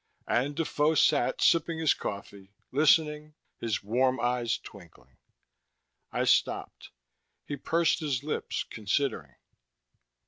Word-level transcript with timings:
And 0.27 0.55
Defoe 0.55 0.95
sat 0.95 1.41
sipping 1.43 1.77
his 1.77 1.93
coffee, 1.93 2.55
listening, 2.71 3.35
his 3.59 3.83
warm 3.83 4.19
eyes 4.19 4.57
twinkling. 4.57 5.17
I 6.11 6.23
stopped. 6.23 6.89
He 7.45 7.55
pursed 7.55 7.99
his 7.99 8.23
lips, 8.23 8.63
considering. 8.67 9.35